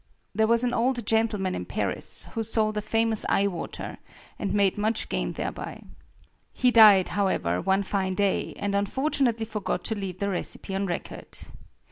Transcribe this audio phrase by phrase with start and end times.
[0.33, 3.99] There was an old gentleman in Paris, who sold a famous eye water,
[4.39, 5.83] and made much gain thereby.
[6.53, 11.37] He died, however, one fine day, and unfortunately forgot to leave the recipe on record.